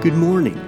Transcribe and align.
Good 0.00 0.14
morning, 0.14 0.58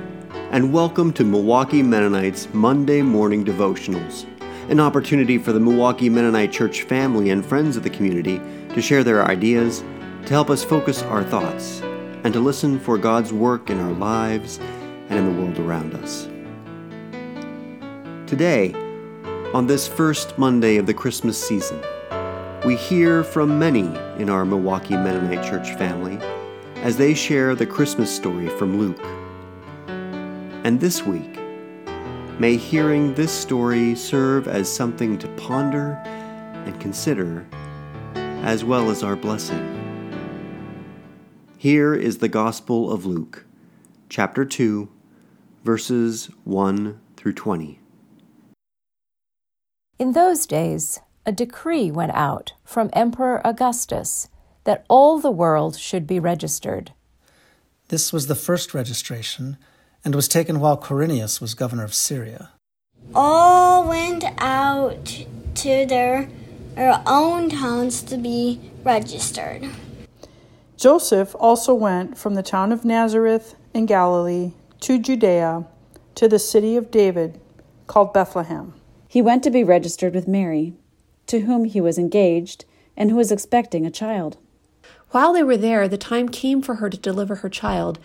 and 0.50 0.74
welcome 0.74 1.10
to 1.14 1.24
Milwaukee 1.24 1.82
Mennonites 1.82 2.52
Monday 2.52 3.00
Morning 3.00 3.42
Devotionals, 3.42 4.26
an 4.68 4.78
opportunity 4.78 5.38
for 5.38 5.54
the 5.54 5.58
Milwaukee 5.58 6.10
Mennonite 6.10 6.52
Church 6.52 6.82
family 6.82 7.30
and 7.30 7.42
friends 7.42 7.74
of 7.74 7.82
the 7.82 7.88
community 7.88 8.42
to 8.74 8.82
share 8.82 9.02
their 9.02 9.24
ideas, 9.24 9.82
to 10.26 10.34
help 10.34 10.50
us 10.50 10.62
focus 10.62 11.02
our 11.04 11.24
thoughts, 11.24 11.80
and 12.24 12.34
to 12.34 12.40
listen 12.40 12.78
for 12.78 12.98
God's 12.98 13.32
work 13.32 13.70
in 13.70 13.80
our 13.80 13.92
lives 13.92 14.58
and 15.08 15.18
in 15.18 15.24
the 15.24 15.42
world 15.42 15.58
around 15.58 15.94
us. 15.94 16.28
Today, 18.28 18.74
on 19.54 19.66
this 19.66 19.88
first 19.88 20.36
Monday 20.36 20.76
of 20.76 20.84
the 20.84 20.92
Christmas 20.92 21.42
season, 21.42 21.80
we 22.66 22.76
hear 22.76 23.24
from 23.24 23.58
many 23.58 23.86
in 24.20 24.28
our 24.28 24.44
Milwaukee 24.44 24.98
Mennonite 24.98 25.42
Church 25.42 25.74
family 25.76 26.18
as 26.82 26.98
they 26.98 27.14
share 27.14 27.54
the 27.54 27.64
Christmas 27.64 28.14
story 28.14 28.50
from 28.58 28.78
Luke. 28.78 29.02
And 30.64 30.78
this 30.78 31.04
week, 31.04 31.40
may 32.38 32.56
hearing 32.56 33.14
this 33.14 33.32
story 33.32 33.96
serve 33.96 34.46
as 34.46 34.72
something 34.72 35.18
to 35.18 35.26
ponder 35.30 35.94
and 36.64 36.80
consider, 36.80 37.44
as 38.44 38.62
well 38.64 38.88
as 38.88 39.02
our 39.02 39.16
blessing. 39.16 39.68
Here 41.58 41.94
is 41.94 42.18
the 42.18 42.28
Gospel 42.28 42.92
of 42.92 43.04
Luke, 43.04 43.44
chapter 44.08 44.44
2, 44.44 44.88
verses 45.64 46.30
1 46.44 47.00
through 47.16 47.32
20. 47.32 47.80
In 49.98 50.12
those 50.12 50.46
days, 50.46 51.00
a 51.26 51.32
decree 51.32 51.90
went 51.90 52.12
out 52.14 52.52
from 52.62 52.88
Emperor 52.92 53.40
Augustus 53.44 54.28
that 54.62 54.84
all 54.88 55.18
the 55.18 55.30
world 55.32 55.76
should 55.76 56.06
be 56.06 56.20
registered. 56.20 56.92
This 57.88 58.12
was 58.12 58.28
the 58.28 58.36
first 58.36 58.74
registration 58.74 59.58
and 60.04 60.14
was 60.14 60.28
taken 60.28 60.60
while 60.60 60.76
Quirinius 60.76 61.40
was 61.40 61.54
governor 61.54 61.84
of 61.84 61.94
Syria. 61.94 62.50
All 63.14 63.88
went 63.88 64.24
out 64.38 65.24
to 65.56 65.86
their, 65.86 66.28
their 66.74 67.02
own 67.06 67.50
towns 67.50 68.02
to 68.02 68.16
be 68.16 68.60
registered. 68.84 69.68
Joseph 70.76 71.36
also 71.38 71.74
went 71.74 72.18
from 72.18 72.34
the 72.34 72.42
town 72.42 72.72
of 72.72 72.84
Nazareth 72.84 73.54
in 73.72 73.86
Galilee 73.86 74.52
to 74.80 74.98
Judea 74.98 75.64
to 76.16 76.28
the 76.28 76.38
city 76.38 76.76
of 76.76 76.90
David 76.90 77.40
called 77.86 78.12
Bethlehem. 78.12 78.74
He 79.06 79.22
went 79.22 79.44
to 79.44 79.50
be 79.50 79.62
registered 79.62 80.14
with 80.14 80.26
Mary, 80.26 80.72
to 81.26 81.40
whom 81.40 81.64
he 81.64 81.80
was 81.80 81.98
engaged 81.98 82.64
and 82.96 83.10
who 83.10 83.16
was 83.16 83.30
expecting 83.30 83.86
a 83.86 83.90
child. 83.90 84.38
While 85.10 85.32
they 85.32 85.42
were 85.42 85.56
there, 85.56 85.86
the 85.88 85.98
time 85.98 86.28
came 86.28 86.62
for 86.62 86.76
her 86.76 86.88
to 86.88 86.96
deliver 86.96 87.36
her 87.36 87.48
child, 87.48 87.98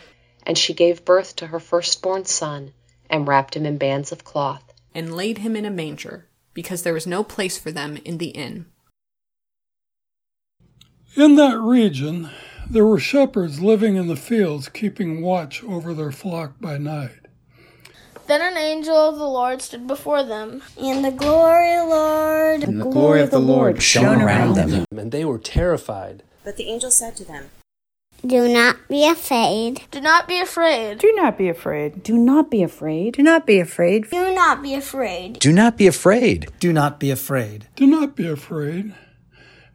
and 0.48 0.58
she 0.58 0.74
gave 0.74 1.04
birth 1.04 1.36
to 1.36 1.48
her 1.48 1.60
firstborn 1.60 2.24
son, 2.24 2.72
and 3.10 3.28
wrapped 3.28 3.56
him 3.56 3.66
in 3.66 3.78
bands 3.78 4.14
of 4.14 4.24
cloth, 4.24 4.74
and 4.96 5.14
laid 5.14 5.40
him 5.40 5.58
in 5.58 5.66
a 5.66 5.70
manger, 5.70 6.26
because 6.54 6.84
there 6.84 6.94
was 6.94 7.06
no 7.06 7.22
place 7.22 7.58
for 7.58 7.70
them 7.70 7.98
in 8.06 8.18
the 8.18 8.30
inn. 8.30 8.66
In 11.18 11.36
that 11.36 11.60
region, 11.60 12.30
there 12.70 12.86
were 12.86 13.00
shepherds 13.00 13.60
living 13.60 13.98
in 13.98 14.08
the 14.08 14.16
fields, 14.16 14.70
keeping 14.70 15.22
watch 15.22 15.64
over 15.66 15.94
their 15.94 16.14
flock 16.14 16.54
by 16.62 16.78
night. 16.78 17.28
Then 18.28 18.42
an 18.42 18.58
angel 18.58 18.96
of 18.96 19.18
the 19.18 19.28
Lord 19.28 19.62
stood 19.62 19.86
before 19.86 20.24
them, 20.24 20.62
and 20.80 21.04
the 21.04 21.12
glory, 21.12 21.78
Lord, 21.78 22.64
and 22.64 22.80
the 22.80 22.86
glory 22.86 23.20
of 23.20 23.32
the 23.32 23.40
Lord 23.40 23.82
shone 23.82 24.22
around 24.22 24.56
them, 24.56 24.86
and 24.92 25.12
they 25.12 25.26
were 25.26 25.40
terrified. 25.40 26.24
But 26.46 26.56
the 26.56 26.70
angel 26.70 26.92
said 26.92 27.18
to 27.18 27.26
them, 27.26 27.50
Do 28.26 28.50
not 28.50 28.88
be 28.90 29.08
afraid. 29.08 29.84
Do 29.92 30.02
not 30.02 30.28
be 30.28 30.40
afraid. 30.40 30.98
Do 30.98 31.14
not 31.14 31.38
be 31.38 31.50
afraid. 31.50 32.04
Do 32.04 32.18
not 32.18 32.50
be 32.50 32.62
afraid. 32.62 33.14
Do 33.14 33.24
not 33.24 33.46
be 33.46 33.60
afraid. 33.60 34.10
Do 34.10 34.34
not 34.34 34.64
be 34.64 34.74
afraid. 34.74 35.40
Do 35.40 35.54
not 35.54 35.78
be 35.78 35.88
afraid. 35.88 36.48
Do 36.60 36.74
not 36.74 37.00
be 37.00 37.12
afraid. 37.12 37.68
Do 37.76 37.88
not 37.88 38.16
be 38.16 38.28
afraid. 38.28 38.94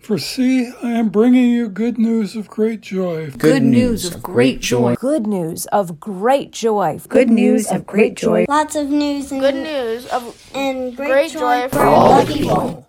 For 0.01 0.19
see, 0.19 0.69
I 0.83 0.91
am 0.91 1.11
bringing 1.11 1.51
you 1.51 1.69
good 1.69 1.97
news 1.97 2.35
of 2.35 2.49
great 2.49 2.81
joy. 2.81 3.27
Good, 3.31 3.39
good 3.39 3.63
news 3.63 4.13
of 4.13 4.21
great 4.21 4.61
joy. 4.61 4.97
Good 4.97 5.29
news 5.29 5.67
of 5.67 6.01
great 6.01 6.51
joy. 6.51 6.99
Good 7.09 7.31
news 7.31 7.71
of 7.71 7.87
great 7.87 8.17
joy. 8.17 8.45
Lots 8.49 8.75
of 8.75 8.91
news 8.91 9.31
and 9.31 9.41
good 9.41 9.55
news 9.55 10.07
of 10.09 10.37
and 10.57 10.97
great, 10.97 11.09
great 11.09 11.31
joy, 11.31 11.39
joy 11.39 11.69
for 11.69 11.83
all 11.83 12.25
the 12.25 12.35
people. 12.35 12.89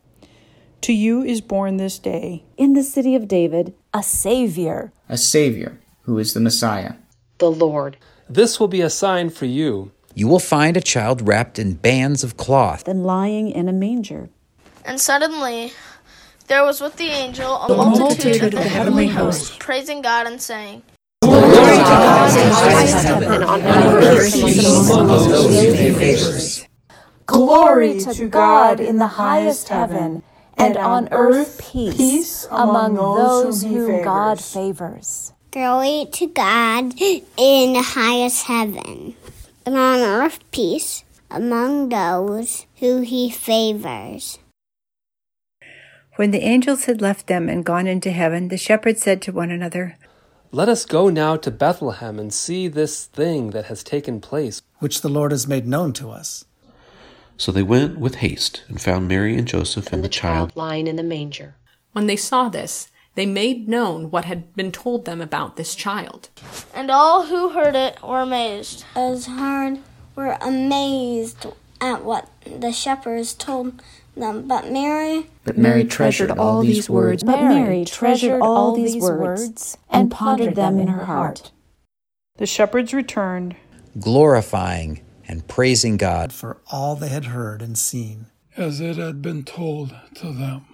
To 0.84 0.92
you 0.92 1.24
is 1.24 1.40
born 1.40 1.78
this 1.78 1.98
day 1.98 2.44
in 2.58 2.74
the 2.74 2.84
city 2.84 3.16
of 3.16 3.26
David 3.30 3.74
a 3.94 4.04
Savior. 4.04 4.92
A 5.08 5.18
Savior 5.18 5.80
who 6.02 6.20
is 6.20 6.34
the 6.34 6.42
Messiah. 6.42 6.96
The 7.38 7.50
Lord. 7.50 7.96
This 8.28 8.60
will 8.60 8.68
be 8.68 8.82
a 8.82 8.90
sign 8.90 9.30
for 9.30 9.46
you. 9.46 9.94
You 10.14 10.28
will 10.28 10.40
find 10.40 10.76
a 10.76 10.82
child 10.82 11.26
wrapped 11.26 11.58
in 11.58 11.76
bands 11.76 12.22
of 12.22 12.36
cloth 12.36 12.86
and 12.86 13.06
lying 13.06 13.50
in 13.50 13.70
a 13.70 13.72
manger. 13.72 14.28
And 14.84 15.00
suddenly 15.00 15.72
there 16.48 16.66
was 16.66 16.82
with 16.82 16.98
the 16.98 17.08
angel 17.08 17.62
a 17.62 17.70
the 17.70 17.78
multitude, 17.78 18.02
multitude 18.02 18.44
of 18.44 18.52
the 18.52 18.68
heavenly 18.68 19.08
host, 19.08 19.60
praising 19.60 20.02
God 20.02 20.28
and 20.28 20.42
saying, 20.42 20.82
Glory 21.22 21.40
to 21.40 21.88
God 21.88 22.36
in 22.36 22.50
the 22.50 22.56
highest 22.58 23.06
heaven, 23.06 23.32
and 23.32 23.44
on 23.46 23.62
earth 23.62 24.34
peace 24.34 24.90
among 24.90 25.30
those 25.30 25.80
he 25.80 25.94
favors. 25.94 26.68
Glory 27.26 28.02
to 28.02 28.28
God 28.28 28.82
in 28.82 28.98
the 28.98 29.08
highest 29.08 29.70
heaven 29.70 30.22
and 30.64 30.78
on 30.78 31.10
earth 31.12 31.60
peace, 31.72 31.98
peace 31.98 32.48
among 32.50 32.96
those 32.96 33.64
whom, 33.64 33.74
whom 33.74 34.04
God 34.04 34.42
favors. 34.42 35.34
Glory 35.52 36.08
to 36.12 36.28
God 36.28 36.94
in 37.00 37.74
the 37.74 37.82
highest 37.82 38.46
heaven, 38.46 39.16
and 39.66 39.76
on 39.76 40.00
earth 40.00 40.40
peace 40.52 41.04
among 41.30 41.90
those 41.90 42.66
who 42.78 43.02
he 43.02 43.30
favors. 43.30 44.40
When 46.16 46.32
the 46.32 46.44
angels 46.44 46.86
had 46.86 47.02
left 47.02 47.28
them 47.28 47.50
and 47.50 47.66
gone 47.66 47.88
into 47.88 48.12
heaven, 48.12 48.50
the 48.50 48.58
shepherds 48.58 49.02
said 49.02 49.22
to 49.24 49.32
one 49.32 49.50
another, 49.50 49.98
Let 50.52 50.70
us 50.70 50.86
go 50.86 51.10
now 51.10 51.38
to 51.38 51.50
Bethlehem 51.50 52.20
and 52.20 52.32
see 52.32 52.68
this 52.68 53.06
thing 53.06 53.50
that 53.50 53.66
has 53.66 53.84
taken 53.84 54.22
place, 54.22 54.62
which 54.78 55.02
the 55.02 55.10
Lord 55.10 55.32
has 55.32 55.48
made 55.48 55.68
known 55.68 55.92
to 55.94 56.12
us. 56.12 56.46
So 57.38 57.52
they 57.52 57.64
went 57.64 57.98
with 58.00 58.16
haste 58.16 58.64
and 58.68 58.80
found 58.82 59.08
Mary 59.08 59.36
and 59.36 59.48
Joseph 59.48 59.88
and, 59.88 59.96
and 59.96 60.04
the, 60.04 60.08
the 60.08 60.14
child 60.14 60.52
lying 60.56 60.88
in 60.88 60.96
the 60.96 61.04
manger. 61.04 61.56
When 61.92 62.08
they 62.08 62.16
saw 62.16 62.50
this, 62.50 62.90
they 63.16 63.26
made 63.26 63.68
known 63.68 64.10
what 64.10 64.26
had 64.26 64.56
been 64.56 64.72
told 64.72 65.06
them 65.06 65.22
about 65.22 65.56
this 65.56 65.76
child. 65.76 66.30
And 66.74 66.90
all 66.90 67.28
who 67.28 67.50
heard 67.50 67.76
it 67.76 68.02
were 68.02 68.22
amazed. 68.22 68.86
As 68.96 69.28
heard 69.28 69.80
were 70.16 70.38
amazed 70.42 71.46
at 71.80 72.04
what 72.04 72.30
the 72.46 72.72
shepherds 72.72 73.34
told 73.34 73.82
them. 74.16 74.48
But 74.48 74.72
Mary 74.72 75.28
But 75.44 75.58
Mary 75.58 75.84
treasured 75.84 76.32
all 76.32 76.62
these 76.62 76.90
words. 76.90 77.24
But 77.24 77.44
Mary 77.44 77.86
treasured 77.86 78.42
all 78.42 78.76
these 78.76 78.96
words 78.96 79.78
and 79.90 80.10
pondered 80.10 80.56
them 80.56 80.80
in 80.80 80.88
her 80.88 81.06
heart. 81.06 81.52
The 82.38 82.48
shepherds 82.48 82.96
returned, 82.96 83.56
glorifying 84.00 85.02
and 85.28 85.48
praising 85.48 85.98
God 85.98 86.34
for 86.34 86.58
all 86.72 86.96
they 86.96 87.10
had 87.10 87.26
heard 87.26 87.62
and 87.62 87.78
seen, 87.78 88.28
as 88.58 88.80
it 88.80 88.98
had 88.98 89.22
been 89.22 89.44
told 89.44 89.96
to 90.16 90.32
them. 90.32 90.66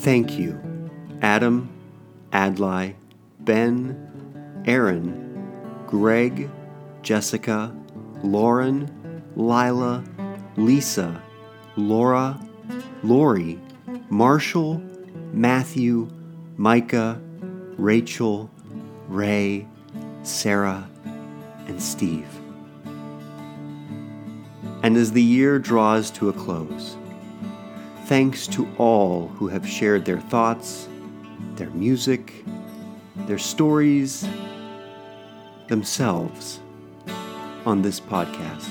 Thank 0.00 0.38
you, 0.38 0.58
Adam, 1.20 1.68
Adlai, 2.32 2.94
Ben, 3.40 4.62
Aaron, 4.64 5.84
Greg, 5.86 6.50
Jessica, 7.02 7.76
Lauren, 8.22 9.22
Lila, 9.36 10.02
Lisa, 10.56 11.22
Laura, 11.76 12.40
Lori, 13.02 13.60
Marshall, 14.08 14.82
Matthew, 15.34 16.08
Micah, 16.56 17.20
Rachel, 17.76 18.50
Ray, 19.06 19.68
Sarah, 20.22 20.88
and 21.66 21.80
Steve. 21.82 22.40
And 24.82 24.96
as 24.96 25.12
the 25.12 25.22
year 25.22 25.58
draws 25.58 26.10
to 26.12 26.30
a 26.30 26.32
close, 26.32 26.96
thanks 28.10 28.48
to 28.48 28.68
all 28.76 29.28
who 29.36 29.46
have 29.46 29.64
shared 29.64 30.04
their 30.04 30.18
thoughts, 30.18 30.88
their 31.54 31.70
music, 31.70 32.44
their 33.28 33.38
stories, 33.38 34.26
themselves 35.68 36.58
on 37.64 37.82
this 37.82 38.00
podcast. 38.00 38.66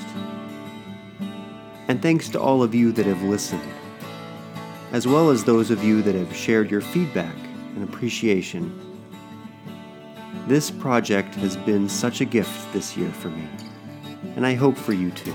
And 1.88 2.02
thanks 2.02 2.28
to 2.28 2.38
all 2.38 2.62
of 2.62 2.74
you 2.74 2.92
that 2.92 3.06
have 3.06 3.22
listened 3.22 3.62
as 4.92 5.06
well 5.06 5.30
as 5.30 5.42
those 5.42 5.70
of 5.70 5.82
you 5.82 6.02
that 6.02 6.14
have 6.14 6.36
shared 6.36 6.70
your 6.70 6.82
feedback 6.82 7.36
and 7.74 7.82
appreciation. 7.82 8.78
This 10.48 10.70
project 10.70 11.34
has 11.36 11.56
been 11.56 11.88
such 11.88 12.20
a 12.20 12.26
gift 12.26 12.70
this 12.74 12.94
year 12.94 13.10
for 13.10 13.30
me, 13.30 13.48
and 14.36 14.46
I 14.46 14.52
hope 14.52 14.76
for 14.76 14.92
you 14.92 15.10
too. 15.12 15.34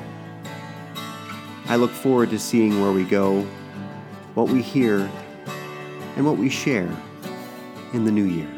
I 1.66 1.76
look 1.76 1.90
forward 1.90 2.30
to 2.30 2.38
seeing 2.38 2.80
where 2.80 2.92
we 2.92 3.04
go, 3.04 3.48
what 4.36 4.50
we 4.50 4.62
hear, 4.62 5.10
and 6.18 6.26
what 6.26 6.38
we 6.38 6.50
share 6.50 6.90
in 7.94 8.04
the 8.04 8.12
new 8.12 8.26
year. 8.26 8.52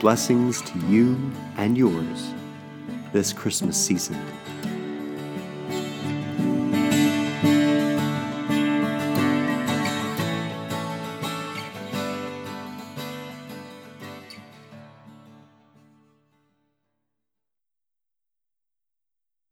Blessings 0.00 0.62
to 0.62 0.78
you 0.86 1.18
and 1.58 1.76
yours 1.76 2.32
this 3.12 3.32
Christmas 3.32 3.76
season. 3.76 4.18